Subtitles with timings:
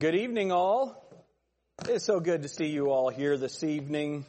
[0.00, 1.08] Good evening, all.
[1.88, 4.26] It's so good to see you all here this evening.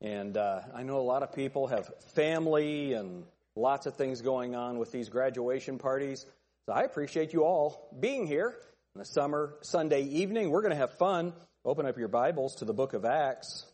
[0.00, 3.24] And uh, I know a lot of people have family and
[3.56, 6.24] lots of things going on with these graduation parties.
[6.66, 8.54] So I appreciate you all being here
[8.94, 10.50] on a summer Sunday evening.
[10.50, 11.32] We're going to have fun.
[11.64, 13.66] Open up your Bibles to the book of Acts.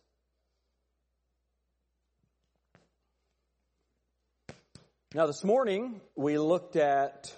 [5.14, 7.30] Now, this morning we looked at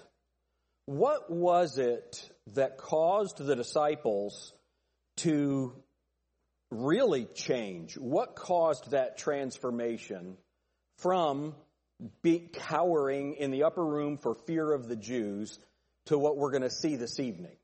[0.85, 4.53] what was it that caused the disciples
[5.17, 5.73] to
[6.71, 7.97] really change?
[7.97, 10.37] What caused that transformation
[10.97, 11.55] from
[12.21, 15.57] be cowering in the upper room for fear of the Jews
[16.07, 17.55] to what we're going to see this evening?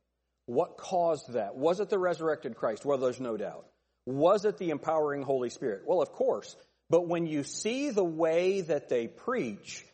[0.46, 1.56] What caused that?
[1.56, 2.86] Was it the resurrected Christ?
[2.86, 3.66] Well, there's no doubt.
[4.06, 5.84] Was it the empowering Holy Spirit?
[5.86, 6.56] Well, of course.
[6.90, 9.86] But when you see the way that they preach,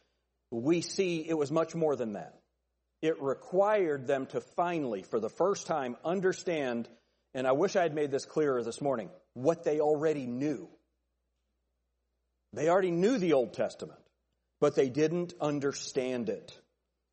[0.50, 2.37] we see it was much more than that.
[3.02, 6.90] It required them to finally, for the first time, understand,
[7.34, 10.68] and I wish I had made this clearer this morning, what they already knew.
[12.54, 14.00] They already knew the Old Testament,
[14.60, 16.58] but they didn't understand it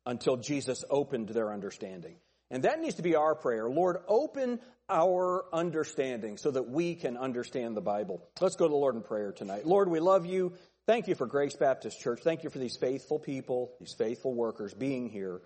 [0.05, 2.15] until Jesus opened their understanding.
[2.51, 3.69] And that needs to be our prayer.
[3.69, 8.23] Lord, open our understanding so that we can understand the Bible.
[8.39, 9.65] Let's go to the Lord in prayer tonight.
[9.65, 10.53] Lord, we love you.
[10.85, 12.21] Thank you for Grace Baptist Church.
[12.23, 15.41] Thank you for these faithful people, these faithful workers being here.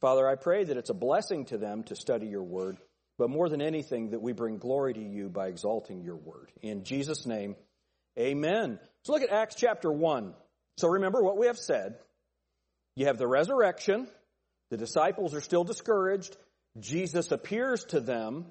[0.00, 2.78] Father, I pray that it's a blessing to them to study your word,
[3.18, 6.52] but more than anything, that we bring glory to you by exalting your word.
[6.62, 7.56] In Jesus' name,
[8.18, 8.78] amen.
[9.04, 10.34] So look at Acts chapter 1.
[10.76, 11.96] So remember what we have said.
[12.94, 14.08] You have the resurrection.
[14.70, 16.36] The disciples are still discouraged.
[16.78, 18.46] Jesus appears to them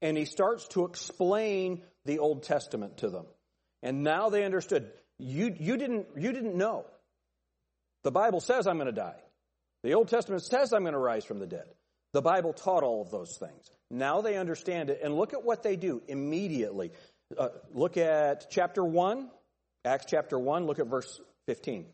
[0.00, 3.26] and he starts to explain the Old Testament to them.
[3.82, 4.90] And now they understood.
[5.18, 6.84] You, you, didn't, you didn't know.
[8.02, 9.21] The Bible says I'm going to die.
[9.82, 11.66] The Old Testament says I'm going to rise from the dead.
[12.12, 13.70] The Bible taught all of those things.
[13.90, 16.92] Now they understand it, and look at what they do immediately.
[17.36, 19.30] Uh, look at chapter 1,
[19.84, 21.86] Acts chapter 1, look at verse 15.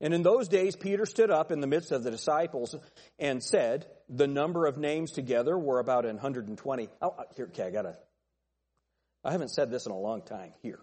[0.00, 2.76] And in those days, Peter stood up in the midst of the disciples
[3.18, 6.88] and said, the number of names together were about 120.
[7.02, 7.96] Oh, uh, here, okay, I gotta,
[9.24, 10.80] I haven't said this in a long time here.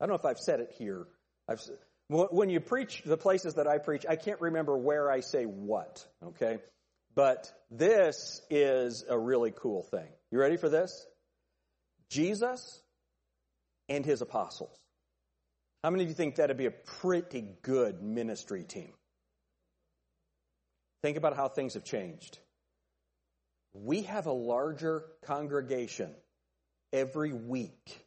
[0.00, 1.06] I don't know if I've said it here.
[1.48, 1.60] I've,
[2.08, 6.06] when you preach the places that I preach, I can't remember where I say what,
[6.24, 6.58] okay?
[7.14, 10.08] But this is a really cool thing.
[10.30, 11.06] You ready for this?
[12.10, 12.80] Jesus
[13.88, 14.74] and his apostles.
[15.84, 18.92] How many of you think that'd be a pretty good ministry team?
[21.02, 22.38] Think about how things have changed.
[23.74, 26.14] We have a larger congregation
[26.92, 28.04] every week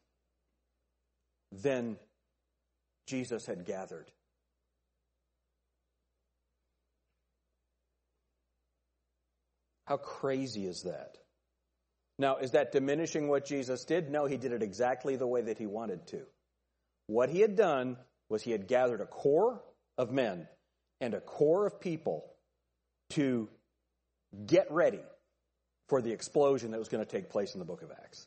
[1.51, 1.97] than
[3.11, 4.09] Jesus had gathered.
[9.85, 11.17] How crazy is that?
[12.17, 14.09] Now, is that diminishing what Jesus did?
[14.09, 16.21] No, he did it exactly the way that he wanted to.
[17.07, 17.97] What he had done
[18.29, 19.61] was he had gathered a core
[19.97, 20.47] of men
[21.01, 22.31] and a core of people
[23.09, 23.49] to
[24.45, 25.03] get ready
[25.89, 28.25] for the explosion that was going to take place in the book of Acts.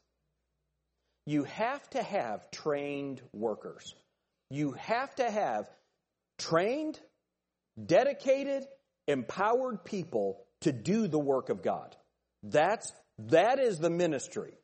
[1.24, 3.94] You have to have trained workers.
[4.50, 5.68] You have to have
[6.38, 7.00] trained,
[7.84, 8.64] dedicated,
[9.06, 11.96] empowered people to do the work of God.
[12.42, 14.54] That's, that is the ministry.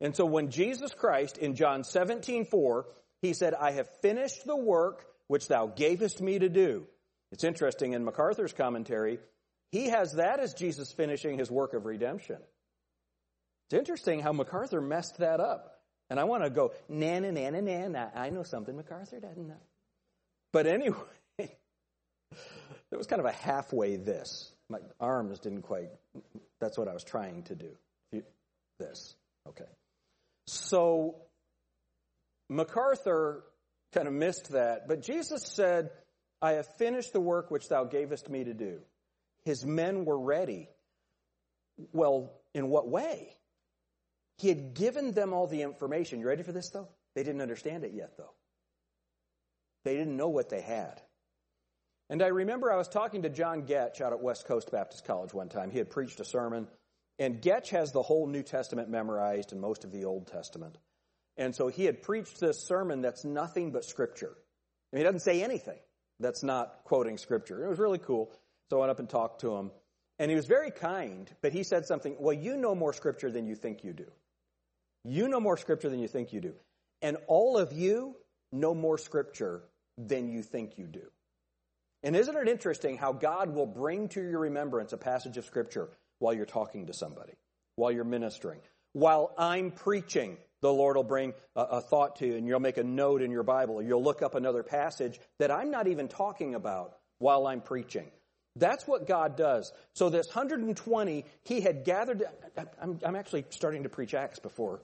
[0.00, 2.86] And so when Jesus Christ in John 17, 4,
[3.20, 6.86] he said, I have finished the work which thou gavest me to do.
[7.30, 9.18] It's interesting in MacArthur's commentary,
[9.70, 12.36] he has that as Jesus finishing his work of redemption.
[13.66, 15.71] It's interesting how MacArthur messed that up.
[16.12, 18.08] And I want to go, na na na na na.
[18.14, 19.62] I know something MacArthur doesn't know.
[20.52, 20.98] But anyway,
[21.38, 21.48] it
[22.90, 24.52] was kind of a halfway this.
[24.68, 25.88] My arms didn't quite,
[26.60, 27.70] that's what I was trying to do.
[28.78, 29.16] This.
[29.48, 29.64] Okay.
[30.46, 31.16] So
[32.50, 33.44] MacArthur
[33.94, 35.92] kind of missed that, but Jesus said,
[36.42, 38.80] I have finished the work which thou gavest me to do.
[39.46, 40.68] His men were ready.
[41.94, 43.34] Well, in what way?
[44.42, 46.18] He had given them all the information.
[46.18, 46.88] You ready for this, though?
[47.14, 48.32] They didn't understand it yet, though.
[49.84, 51.00] They didn't know what they had.
[52.10, 55.32] And I remember I was talking to John Goetsch out at West Coast Baptist College
[55.32, 55.70] one time.
[55.70, 56.66] He had preached a sermon,
[57.20, 60.76] and Getch has the whole New Testament memorized and most of the Old Testament.
[61.36, 64.32] And so he had preached this sermon that's nothing but Scripture.
[64.92, 65.78] I mean, he doesn't say anything
[66.18, 67.64] that's not quoting Scripture.
[67.64, 68.32] It was really cool.
[68.70, 69.70] So I went up and talked to him.
[70.18, 73.46] And he was very kind, but he said something, well, you know more Scripture than
[73.46, 74.10] you think you do.
[75.04, 76.54] You know more scripture than you think you do.
[77.00, 78.16] And all of you
[78.52, 79.62] know more scripture
[79.98, 81.10] than you think you do.
[82.02, 85.88] And isn't it interesting how God will bring to your remembrance a passage of scripture
[86.18, 87.34] while you're talking to somebody?
[87.76, 88.60] while you're ministering.
[88.92, 92.76] While I'm preaching, the Lord will bring a, a, thought to you and you'll make
[92.76, 96.08] a note in your Bible or you'll look up another passage that I'm not even
[96.08, 98.10] talking about while I'm preaching.
[98.56, 99.72] That's what God does.
[99.94, 102.22] So this 120, he had gathered.
[102.80, 104.80] I'm, I'm actually starting to preach Acts before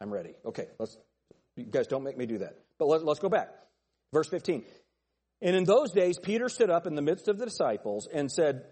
[0.00, 0.34] I'm ready.
[0.44, 0.96] Okay, let's.
[1.56, 2.58] You guys don't make me do that.
[2.78, 3.48] But let, let's go back.
[4.12, 4.64] Verse 15.
[5.40, 8.64] And in those days, Peter stood up in the midst of the disciples and said,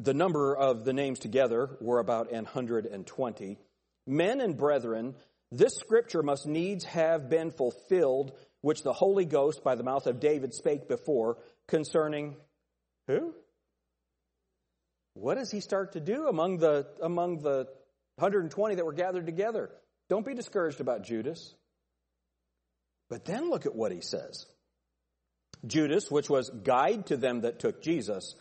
[0.00, 3.58] the number of the names together were about an hundred and twenty.
[4.06, 5.14] Men and brethren,
[5.52, 8.32] this scripture must needs have been fulfilled,
[8.62, 11.36] which the Holy Ghost by the mouth of David spake before
[11.68, 12.36] concerning
[13.06, 13.34] who?
[15.14, 17.66] What does he start to do among the, among the
[18.16, 19.70] 120 that were gathered together?
[20.08, 21.54] Don't be discouraged about Judas.
[23.08, 24.46] But then look at what he says.
[25.66, 28.34] Judas, which was guide to them that took Jesus,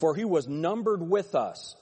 [0.00, 1.76] for he was numbered with us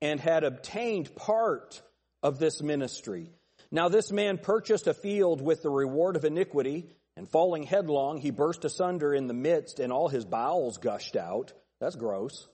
[0.00, 1.82] and had obtained part
[2.22, 3.30] of this ministry.
[3.70, 8.30] Now this man purchased a field with the reward of iniquity, and falling headlong, he
[8.30, 11.52] burst asunder in the midst, and all his bowels gushed out.
[11.80, 12.46] That's gross.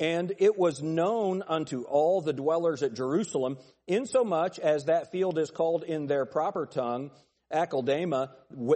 [0.00, 5.50] And it was known unto all the dwellers at Jerusalem, insomuch as that field is
[5.50, 7.10] called in their proper tongue,
[7.52, 8.30] Akeldama,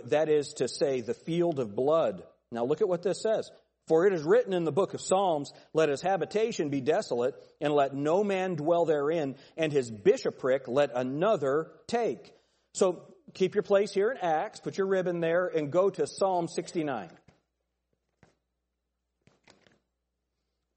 [0.07, 2.23] that is to say, the field of blood.
[2.53, 3.51] Now look at what this says.
[3.89, 7.73] For it is written in the book of Psalms, let his habitation be desolate, and
[7.73, 12.33] let no man dwell therein, and his bishopric let another take.
[12.75, 16.49] So keep your place here in Acts, put your ribbon there, and go to Psalm
[16.49, 17.09] 69.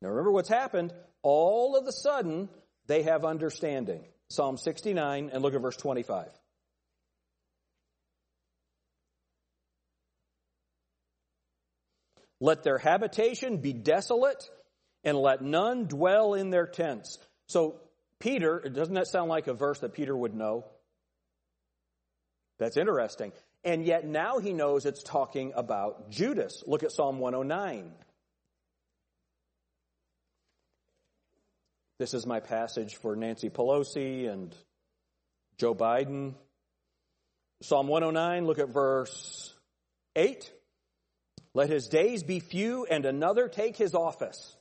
[0.01, 0.94] Now remember what's happened.
[1.21, 2.50] All of a sudden,
[2.88, 4.03] they have understanding.
[4.30, 6.27] Psalm 69, and look at verse 25.
[12.39, 14.50] Let their habitation be desolate,
[15.03, 17.19] and let none dwell in their tents.
[17.48, 17.81] So,
[18.19, 20.65] Peter, doesn't that sound like a verse that Peter would know?
[22.57, 23.31] That's interesting.
[23.63, 26.63] And yet now he knows it's talking about Judas.
[26.65, 27.92] Look at Psalm 109.
[32.01, 34.56] This is my passage for Nancy Pelosi and
[35.59, 36.33] Joe Biden.
[37.62, 39.53] Psalm 109, look at verse
[40.15, 40.51] 8.
[41.53, 44.57] Let his days be few and another take his office.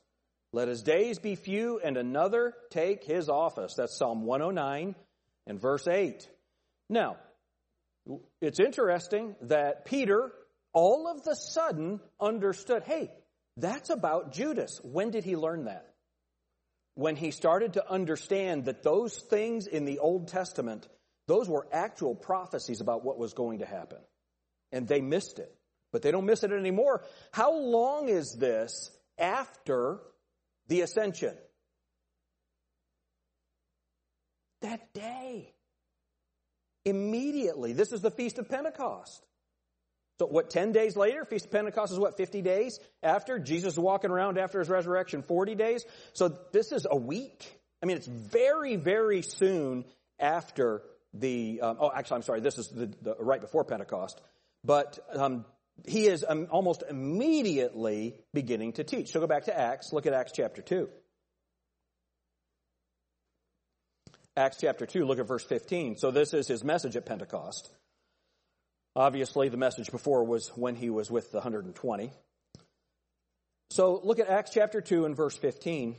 [0.53, 3.73] Let his days be few and another take his office.
[3.75, 4.95] That's Psalm 109
[5.47, 6.29] and verse 8.
[6.91, 7.17] Now,
[8.43, 10.31] it's interesting that Peter
[10.75, 13.11] all of the sudden understood, hey,
[13.57, 14.79] that's about Judas.
[14.85, 15.90] When did he learn that?
[16.95, 20.89] When he started to understand that those things in the Old Testament,
[21.27, 23.99] those were actual prophecies about what was going to happen.
[24.73, 25.55] And they missed it.
[25.93, 27.05] But they don't miss it anymore.
[27.33, 29.99] How long is this after
[30.69, 31.35] the ascension?
[34.63, 35.53] That day.
[36.85, 37.73] Immediately.
[37.73, 39.27] This is the Feast of Pentecost.
[40.21, 41.25] So what, 10 days later?
[41.25, 43.39] Feast of Pentecost is what, 50 days after?
[43.39, 45.87] Jesus walking around after his resurrection, 40 days?
[46.13, 47.59] So this is a week.
[47.83, 49.87] I mean, it's very, very soon
[50.19, 50.83] after
[51.15, 54.21] the, um, oh, actually, I'm sorry, this is the, the right before Pentecost.
[54.63, 55.47] But um,
[55.87, 59.13] he is um, almost immediately beginning to teach.
[59.13, 59.91] So go back to Acts.
[59.91, 60.87] Look at Acts chapter 2.
[64.37, 65.97] Acts chapter 2, look at verse 15.
[65.97, 67.71] So this is his message at Pentecost.
[68.97, 72.13] Obviously, the message before was when he was with the 120.
[73.71, 75.95] So look at Acts chapter 2 and verse 15.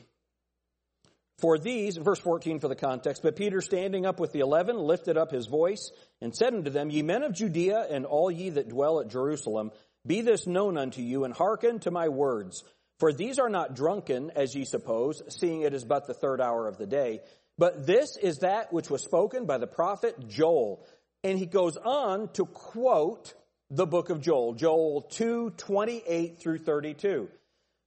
[1.39, 5.17] For these, verse 14 for the context, but Peter standing up with the eleven lifted
[5.17, 8.69] up his voice and said unto them, Ye men of Judea and all ye that
[8.69, 9.71] dwell at Jerusalem,
[10.05, 12.63] be this known unto you and hearken to my words.
[13.00, 16.67] For these are not drunken, as ye suppose, seeing it is but the third hour
[16.67, 17.21] of the day.
[17.57, 20.86] But this is that which was spoken by the prophet Joel.
[21.23, 23.33] And he goes on to quote
[23.69, 27.29] the book of Joel, Joel 2, 28 through 32.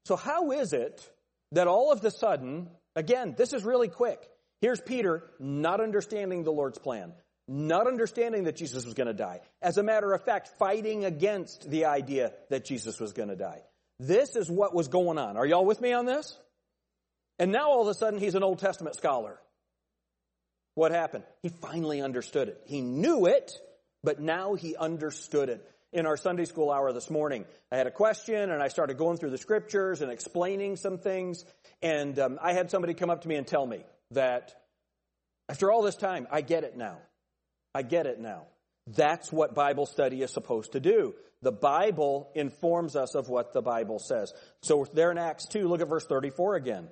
[0.05, 1.11] So how is it
[1.53, 4.21] that all of the sudden, again, this is really quick.
[4.61, 7.13] Here's Peter not understanding the Lord's plan,
[7.49, 9.41] not understanding that Jesus was going to die.
[9.61, 13.63] As a matter of fact, fighting against the idea that Jesus was going to die.
[14.01, 15.37] This is what was going on.
[15.37, 16.39] Are y'all with me on this?
[17.39, 19.39] And now all of a sudden he's an Old Testament scholar.
[20.75, 21.25] What happened?
[21.43, 22.61] He finally understood it.
[22.67, 23.53] He knew it,
[24.03, 25.69] but now he understood it.
[25.93, 29.17] In our Sunday school hour this morning, I had a question and I started going
[29.17, 31.45] through the scriptures and explaining some things.
[31.83, 34.53] And um, I had somebody come up to me and tell me that
[35.49, 36.99] after all this time, I get it now.
[37.75, 38.47] I get it now.
[38.89, 41.15] That's what Bible study is supposed to do.
[41.43, 44.33] The Bible informs us of what the Bible says.
[44.63, 46.89] So there in Acts 2, look at verse 34 again.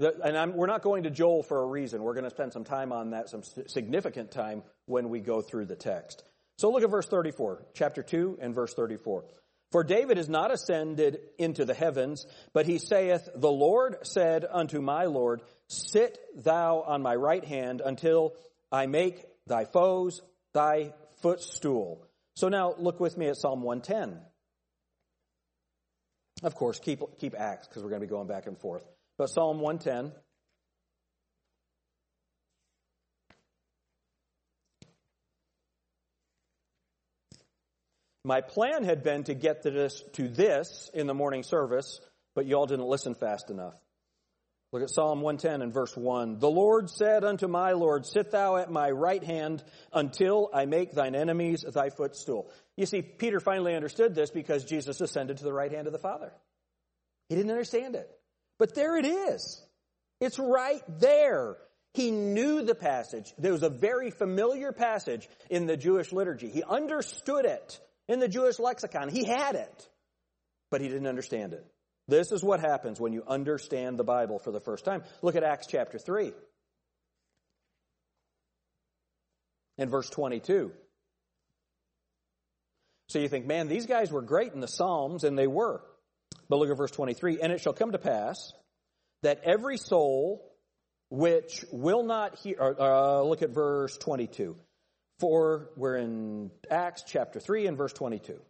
[0.00, 2.02] And I'm, we're not going to Joel for a reason.
[2.02, 5.66] We're going to spend some time on that, some significant time when we go through
[5.66, 6.24] the text.
[6.58, 9.24] So look at verse 34, chapter 2 and verse 34.
[9.72, 14.80] For David is not ascended into the heavens, but he saith, The Lord said unto
[14.80, 18.34] my Lord, Sit thou on my right hand until
[18.72, 20.92] I make thy foes thy
[21.22, 22.04] footstool.
[22.34, 24.20] So now look with me at Psalm 110.
[26.42, 28.84] Of course, keep, keep Acts because we're going to be going back and forth.
[29.20, 30.12] But Psalm 110.
[38.24, 42.00] My plan had been to get to this, to this in the morning service,
[42.34, 43.74] but y'all didn't listen fast enough.
[44.72, 46.38] Look at Psalm 110 and verse 1.
[46.38, 49.62] The Lord said unto my Lord, Sit thou at my right hand
[49.92, 52.50] until I make thine enemies thy footstool.
[52.78, 55.98] You see, Peter finally understood this because Jesus ascended to the right hand of the
[55.98, 56.32] Father.
[57.28, 58.10] He didn't understand it.
[58.60, 59.64] But there it is.
[60.20, 61.56] It's right there.
[61.94, 63.32] He knew the passage.
[63.38, 66.50] There was a very familiar passage in the Jewish liturgy.
[66.50, 69.08] He understood it in the Jewish lexicon.
[69.08, 69.88] He had it,
[70.70, 71.66] but he didn't understand it.
[72.06, 75.04] This is what happens when you understand the Bible for the first time.
[75.22, 76.32] Look at Acts chapter 3
[79.78, 80.70] and verse 22.
[83.08, 85.82] So you think, man, these guys were great in the Psalms, and they were.
[86.50, 87.40] But look at verse 23.
[87.40, 88.52] And it shall come to pass
[89.22, 90.44] that every soul
[91.08, 94.56] which will not hear, uh, look at verse 22.
[95.20, 98.40] For we're in Acts chapter 3 and verse 22.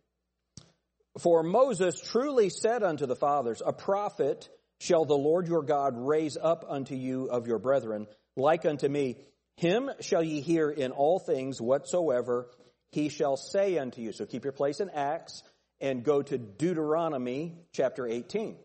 [1.18, 6.38] For Moses truly said unto the fathers, A prophet shall the Lord your God raise
[6.40, 9.18] up unto you of your brethren, like unto me.
[9.56, 12.48] Him shall ye hear in all things whatsoever
[12.92, 14.12] he shall say unto you.
[14.12, 15.42] So keep your place in Acts
[15.80, 18.56] and go to Deuteronomy chapter 18.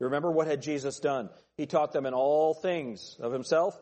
[0.00, 1.30] You remember what had Jesus done?
[1.56, 3.78] He taught them in all things of himself,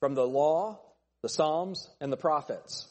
[0.00, 0.78] from the law
[1.22, 2.88] the Psalms, and the prophets.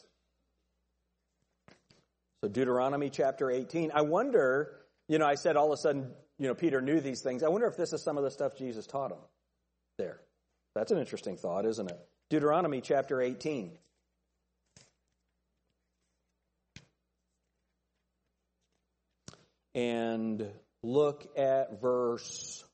[2.42, 3.90] So Deuteronomy chapter 18.
[3.92, 4.72] I wonder,
[5.08, 7.42] you know, I said all of a sudden, you know, Peter knew these things.
[7.42, 9.18] I wonder if this is some of the stuff Jesus taught him
[9.98, 10.20] there.
[10.74, 11.98] That's an interesting thought, isn't it?
[12.30, 13.76] Deuteronomy chapter 18.
[19.74, 20.46] And
[20.82, 22.64] look at verse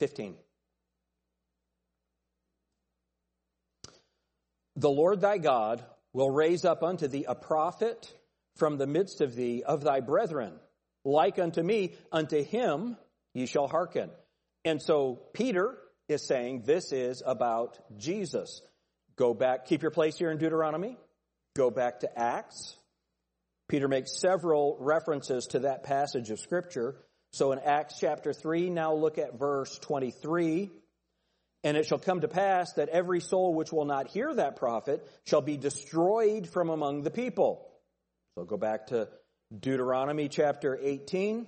[0.00, 0.36] 15.
[4.76, 8.12] The Lord thy God will raise up unto thee a prophet
[8.56, 10.52] from the midst of thee of thy brethren,
[11.04, 12.96] like unto me, unto him
[13.34, 14.10] ye shall hearken.
[14.64, 18.62] And so Peter is saying this is about Jesus.
[19.16, 20.96] Go back, keep your place here in Deuteronomy.
[21.56, 22.76] Go back to Acts.
[23.68, 26.96] Peter makes several references to that passage of scripture.
[27.32, 30.70] So in Acts chapter 3, now look at verse 23.
[31.64, 35.06] And it shall come to pass that every soul which will not hear that prophet
[35.26, 37.68] shall be destroyed from among the people.
[38.34, 39.08] So go back to
[39.56, 41.46] Deuteronomy chapter 18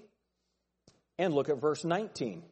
[1.19, 2.43] and look at verse 19.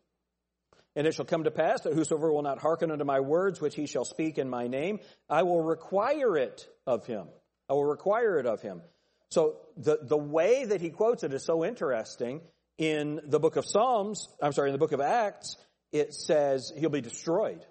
[0.94, 3.74] And it shall come to pass that whosoever will not hearken unto my words which
[3.74, 7.26] he shall speak in my name, I will require it of him.
[7.68, 8.82] I will require it of him.
[9.30, 12.40] So the, the way that he quotes it is so interesting.
[12.78, 15.56] In the book of Psalms, I'm sorry, in the book of Acts,
[15.92, 17.64] it says he'll be destroyed.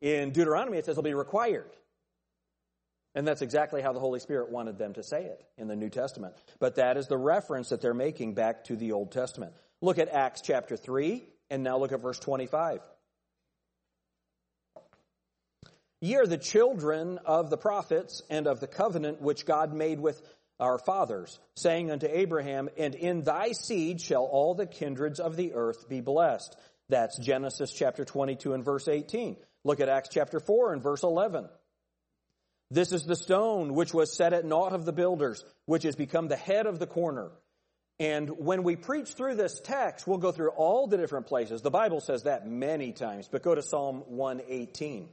[0.00, 1.70] In Deuteronomy, it says he'll be required.
[3.14, 5.88] And that's exactly how the Holy Spirit wanted them to say it in the New
[5.88, 6.34] Testament.
[6.58, 9.52] But that is the reference that they're making back to the Old Testament.
[9.80, 12.80] Look at Acts chapter 3, and now look at verse 25.
[16.04, 20.20] Ye are the children of the prophets and of the covenant which God made with
[20.60, 25.54] our fathers, saying unto Abraham, And in thy seed shall all the kindreds of the
[25.54, 26.58] earth be blessed.
[26.90, 29.38] That's Genesis chapter 22 and verse 18.
[29.64, 31.48] Look at Acts chapter 4 and verse 11.
[32.70, 36.28] This is the stone which was set at naught of the builders, which has become
[36.28, 37.30] the head of the corner.
[37.98, 41.62] And when we preach through this text, we'll go through all the different places.
[41.62, 45.08] The Bible says that many times, but go to Psalm 118.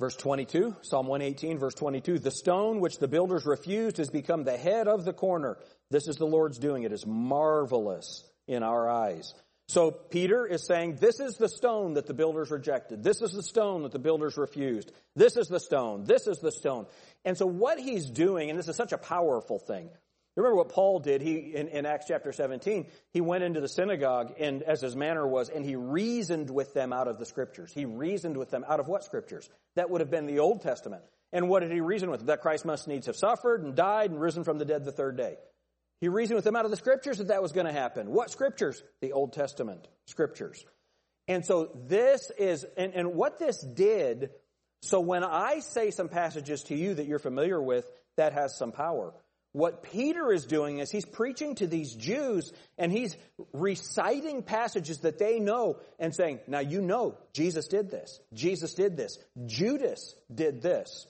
[0.00, 4.56] Verse 22, Psalm 118, verse 22, the stone which the builders refused has become the
[4.56, 5.58] head of the corner.
[5.90, 6.84] This is the Lord's doing.
[6.84, 9.34] It is marvelous in our eyes.
[9.68, 13.04] So Peter is saying, this is the stone that the builders rejected.
[13.04, 14.90] This is the stone that the builders refused.
[15.16, 16.04] This is the stone.
[16.04, 16.86] This is the stone.
[17.26, 19.90] And so what he's doing, and this is such a powerful thing,
[20.40, 22.86] Remember what Paul did he, in, in Acts chapter 17?
[23.12, 26.92] He went into the synagogue, and as his manner was, and he reasoned with them
[26.92, 27.72] out of the scriptures.
[27.74, 29.48] He reasoned with them out of what scriptures?
[29.76, 31.02] That would have been the Old Testament.
[31.32, 32.26] And what did he reason with?
[32.26, 35.16] That Christ must needs have suffered and died and risen from the dead the third
[35.16, 35.36] day.
[36.00, 38.10] He reasoned with them out of the scriptures that that was going to happen.
[38.10, 38.82] What scriptures?
[39.02, 40.64] The Old Testament scriptures.
[41.28, 44.30] And so this is, and, and what this did,
[44.82, 48.72] so when I say some passages to you that you're familiar with, that has some
[48.72, 49.12] power.
[49.52, 53.16] What Peter is doing is he's preaching to these Jews and he's
[53.52, 58.20] reciting passages that they know and saying, now you know Jesus did this.
[58.32, 59.18] Jesus did this.
[59.46, 61.06] Judas did this.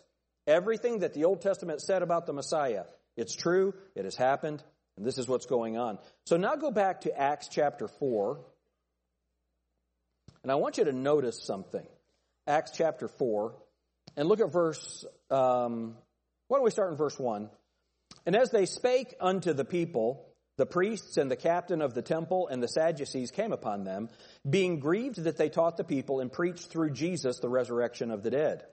[0.47, 4.63] Everything that the Old Testament said about the Messiah, it's true, it has happened,
[4.97, 5.99] and this is what's going on.
[6.25, 8.41] So now go back to Acts chapter 4.
[10.43, 11.87] And I want you to notice something.
[12.47, 13.55] Acts chapter 4.
[14.17, 15.95] And look at verse, um,
[16.49, 17.51] why don't we start in verse 1?
[18.27, 22.49] And as they spake unto the people, the priests and the captain of the temple
[22.49, 24.11] and the Sadducees came upon them,
[24.49, 28.31] being grieved that they taught the people and preached through Jesus the resurrection of the
[28.31, 28.65] dead.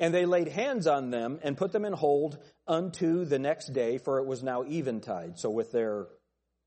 [0.00, 3.98] And they laid hands on them and put them in hold unto the next day,
[3.98, 5.38] for it was now eventide.
[5.38, 6.06] So with their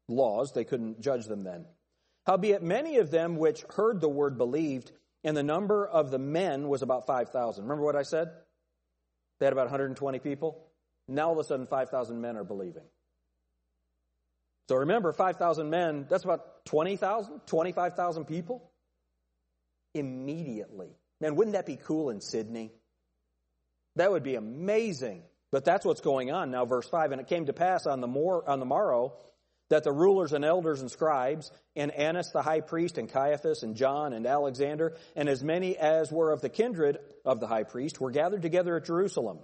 [0.08, 1.66] laws, they couldn't judge them then.
[2.26, 4.92] Howbeit many of them which heard the word believed,
[5.24, 7.64] and the number of the men was about 5,000.
[7.64, 8.30] Remember what I said?
[9.40, 10.64] They had about 120 people.
[11.08, 12.84] Now all of a sudden 5,000 men are believing.
[14.70, 18.72] So remember, 5,000 men, that's about 20,000, 25,000 people.
[19.94, 20.96] Immediately.
[21.20, 22.72] Man, wouldn't that be cool in Sydney?
[23.96, 25.24] That would be amazing.
[25.52, 27.12] But that's what's going on now, verse 5.
[27.12, 29.14] And it came to pass on the, mor- on the morrow
[29.70, 33.76] that the rulers and elders and scribes, and Annas the high priest, and Caiaphas, and
[33.76, 38.00] John, and Alexander, and as many as were of the kindred of the high priest,
[38.00, 39.40] were gathered together at Jerusalem.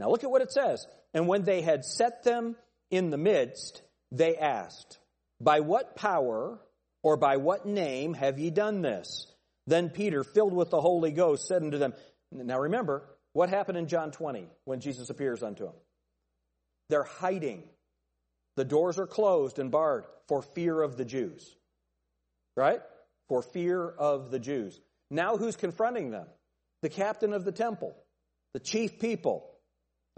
[0.00, 0.86] Now look at what it says.
[1.12, 2.56] And when they had set them
[2.90, 4.98] in the midst, they asked,
[5.40, 6.58] By what power
[7.02, 9.30] or by what name have ye done this?
[9.66, 11.92] Then Peter, filled with the Holy Ghost, said unto them,
[12.32, 13.04] Now remember,
[13.34, 15.74] what happened in John 20 when Jesus appears unto them?
[16.88, 17.62] They're hiding.
[18.56, 21.54] The doors are closed and barred for fear of the Jews.
[22.56, 22.80] Right?
[23.28, 24.80] For fear of the Jews.
[25.10, 26.26] Now who's confronting them?
[26.80, 27.94] The captain of the temple,
[28.54, 29.49] the chief people,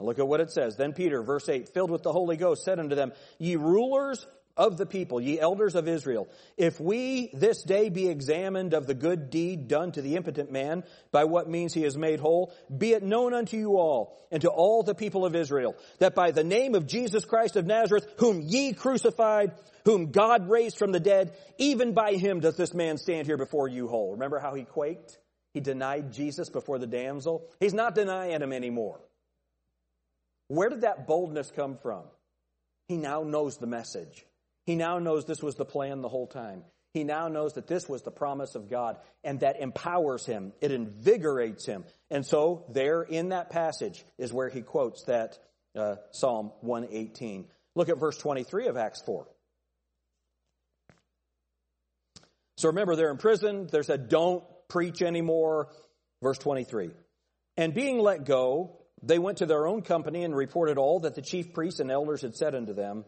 [0.05, 0.77] look at what it says.
[0.77, 4.77] Then Peter, verse 8, filled with the Holy Ghost, said unto them, Ye rulers of
[4.77, 9.31] the people, ye elders of Israel, if we this day be examined of the good
[9.31, 13.03] deed done to the impotent man, by what means he is made whole, be it
[13.03, 16.75] known unto you all, and to all the people of Israel, that by the name
[16.75, 19.53] of Jesus Christ of Nazareth, whom ye crucified,
[19.85, 23.69] whom God raised from the dead, even by him does this man stand here before
[23.69, 24.13] you whole.
[24.13, 25.19] Remember how he quaked?
[25.55, 27.49] He denied Jesus before the damsel.
[27.61, 29.01] He's not denying him anymore.
[30.53, 32.03] Where did that boldness come from?
[32.87, 34.27] He now knows the message.
[34.67, 36.63] He now knows this was the plan the whole time.
[36.93, 40.53] He now knows that this was the promise of God and that empowers him.
[40.61, 41.85] It invigorates him.
[42.11, 45.39] And so there in that passage is where he quotes that
[45.75, 47.47] uh, Psalm 118.
[47.75, 49.27] Look at verse 23 of Acts 4.
[52.59, 53.69] So remember, they're in prison.
[53.73, 55.71] They're said, don't preach anymore.
[56.23, 56.91] Verse 23.
[57.57, 61.23] And being let go, they went to their own company and reported all that the
[61.23, 63.05] chief priests and elders had said unto them.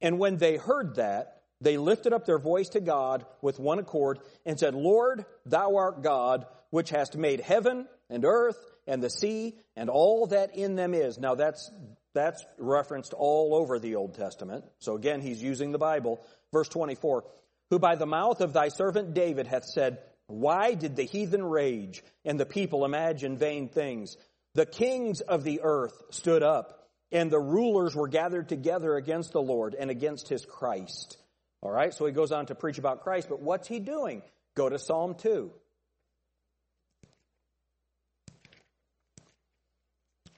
[0.00, 4.18] And when they heard that, they lifted up their voice to God with one accord
[4.46, 9.54] and said, Lord, thou art God, which hast made heaven and earth and the sea
[9.76, 11.18] and all that in them is.
[11.18, 11.70] Now that's,
[12.14, 14.64] that's referenced all over the Old Testament.
[14.78, 16.20] So again, he's using the Bible.
[16.52, 17.24] Verse 24,
[17.68, 22.02] who by the mouth of thy servant David hath said, why did the heathen rage
[22.24, 24.16] and the people imagine vain things?
[24.54, 29.42] The kings of the earth stood up, and the rulers were gathered together against the
[29.42, 31.18] Lord and against his Christ.
[31.62, 34.22] All right, so he goes on to preach about Christ, but what's he doing?
[34.56, 35.52] Go to Psalm 2.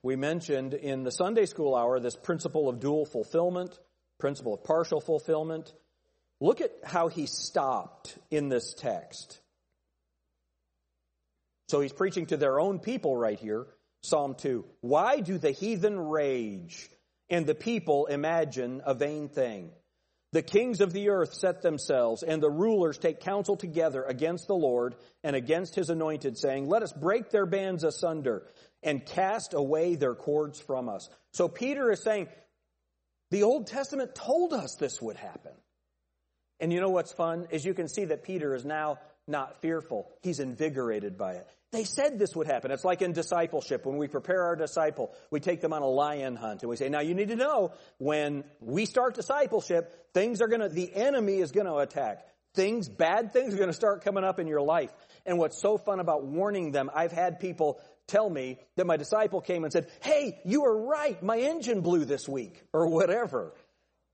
[0.03, 3.79] We mentioned in the Sunday school hour this principle of dual fulfillment,
[4.18, 5.72] principle of partial fulfillment.
[6.40, 9.40] Look at how he stopped in this text.
[11.68, 13.66] So he's preaching to their own people right here.
[14.02, 14.64] Psalm 2.
[14.80, 16.88] Why do the heathen rage
[17.30, 19.70] and the people imagine a vain thing?
[20.32, 24.54] The kings of the earth set themselves and the rulers take counsel together against the
[24.54, 28.46] Lord and against his anointed saying, let us break their bands asunder
[28.82, 31.08] and cast away their cords from us.
[31.32, 32.28] So Peter is saying,
[33.30, 35.52] the Old Testament told us this would happen.
[36.60, 40.11] And you know what's fun is you can see that Peter is now not fearful.
[40.22, 41.46] He's invigorated by it.
[41.72, 42.70] They said this would happen.
[42.70, 43.87] It's like in discipleship.
[43.87, 46.90] When we prepare our disciple, we take them on a lion hunt and we say,
[46.90, 51.38] now you need to know when we start discipleship, things are going to, the enemy
[51.38, 52.26] is going to attack.
[52.54, 54.92] Things, bad things are going to start coming up in your life.
[55.24, 59.40] And what's so fun about warning them, I've had people tell me that my disciple
[59.40, 61.22] came and said, Hey, you were right.
[61.22, 63.54] My engine blew this week or whatever.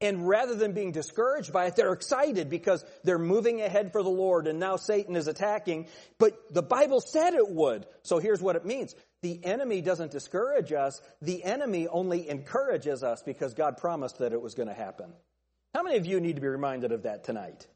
[0.01, 4.09] And rather than being discouraged by it, they're excited because they're moving ahead for the
[4.09, 5.89] Lord and now Satan is attacking.
[6.19, 7.87] But the Bible said it would.
[8.03, 8.95] So here's what it means.
[9.23, 11.01] The enemy doesn't discourage us.
[11.21, 15.13] The enemy only encourages us because God promised that it was going to happen.
[15.75, 17.67] How many of you need to be reminded of that tonight?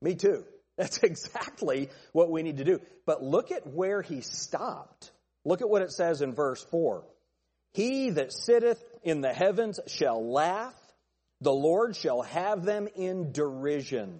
[0.00, 0.44] Me too.
[0.76, 2.80] That's exactly what we need to do.
[3.06, 5.10] But look at where he stopped.
[5.44, 7.04] Look at what it says in verse 4.
[7.72, 10.74] He that sitteth in the heavens shall laugh.
[11.44, 14.18] The Lord shall have them in derision.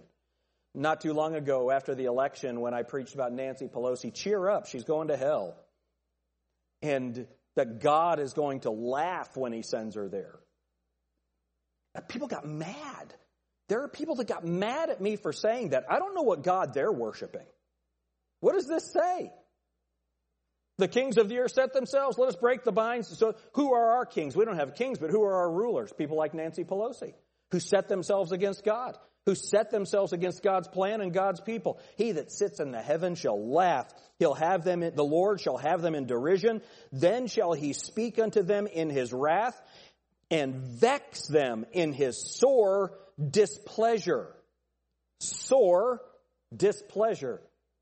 [0.75, 4.67] Not too long ago, after the election, when I preached about Nancy Pelosi, cheer up,
[4.67, 5.57] she's going to hell.
[6.83, 10.39] And that God is going to laugh when he sends her there.
[11.97, 13.15] Uh, people got mad.
[13.71, 15.85] There are people that got mad at me for saying that.
[15.89, 17.47] I don't know what God they're worshiping.
[18.41, 19.33] What does this say?
[20.79, 22.19] The kings of the earth set themselves.
[22.19, 23.17] Let us break the binds.
[23.17, 24.35] So who are our kings?
[24.35, 25.93] We don't have kings, but who are our rulers?
[25.97, 27.15] People like Nancy Pelosi,
[27.53, 31.79] who set themselves against God, who set themselves against God's plan and God's people.
[31.97, 33.87] He that sits in the heaven shall laugh.
[34.19, 36.61] He'll have them, in, the Lord shall have them in derision.
[36.91, 39.61] Then shall he speak unto them in his wrath
[40.31, 42.99] and vex them in his sore
[43.31, 44.35] displeasure.
[45.21, 46.01] Sore
[46.55, 47.41] displeasure.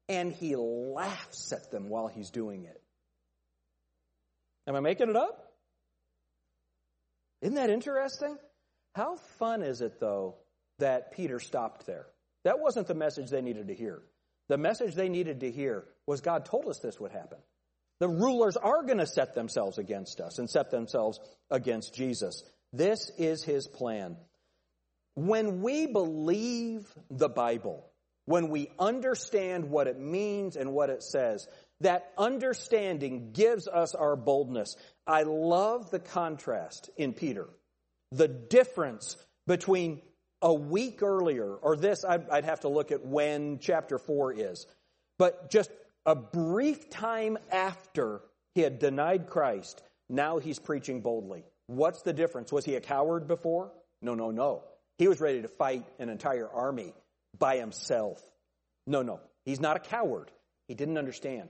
[0.09, 2.82] And he laughs at them while he's doing it.
[4.66, 5.53] Am I making it up?
[7.40, 8.37] Isn't that interesting?
[8.94, 10.37] How fun is it, though,
[10.79, 12.07] that Peter stopped there?
[12.44, 14.03] That wasn't the message they needed to hear.
[14.48, 17.38] The message they needed to hear was God told us this would happen.
[18.01, 21.20] The rulers are going to set themselves against us and set themselves
[21.51, 22.42] against Jesus.
[22.72, 24.16] This is his plan.
[25.14, 27.87] When we believe the Bible,
[28.25, 31.46] when we understand what it means and what it says,
[31.83, 34.77] that understanding gives us our boldness.
[35.07, 37.49] I love the contrast in Peter.
[38.11, 39.16] The difference
[39.47, 40.03] between
[40.40, 44.66] a week earlier, or this, I'd have to look at when chapter 4 is,
[45.18, 45.71] but just
[46.05, 48.21] a brief time after
[48.55, 51.45] he had denied Christ, now he's preaching boldly.
[51.68, 52.53] What's the difference?
[52.53, 53.73] Was he a coward before?
[54.03, 54.64] No, no, no.
[54.99, 56.92] He was ready to fight an entire army
[57.38, 58.21] by himself.
[58.87, 59.21] No, no.
[59.45, 60.31] He's not a coward.
[60.68, 61.49] He didn't understand.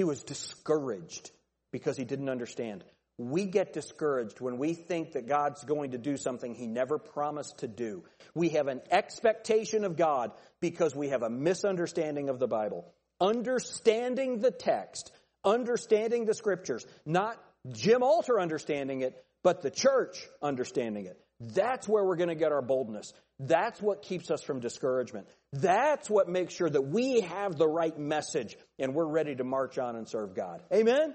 [0.00, 1.30] He was discouraged
[1.72, 2.84] because he didn't understand.
[3.18, 7.58] We get discouraged when we think that God's going to do something he never promised
[7.58, 8.04] to do.
[8.34, 12.90] We have an expectation of God because we have a misunderstanding of the Bible.
[13.20, 15.12] Understanding the text,
[15.44, 17.36] understanding the scriptures, not
[17.70, 21.22] Jim Alter understanding it, but the church understanding it.
[21.40, 23.12] That's where we're going to get our boldness.
[23.38, 25.26] That's what keeps us from discouragement.
[25.52, 29.78] That's what makes sure that we have the right message and we're ready to march
[29.78, 30.62] on and serve God.
[30.72, 31.14] Amen?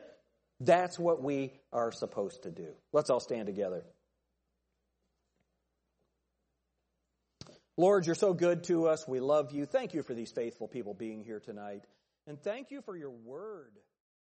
[0.59, 2.69] That's what we are supposed to do.
[2.91, 3.83] Let's all stand together.
[7.77, 9.05] Lord, you're so good to us.
[9.07, 9.65] We love you.
[9.65, 11.83] Thank you for these faithful people being here tonight.
[12.25, 13.73] And thank you for your word.